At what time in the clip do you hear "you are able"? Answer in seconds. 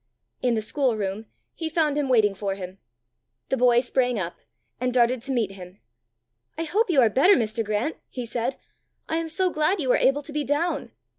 9.79-10.23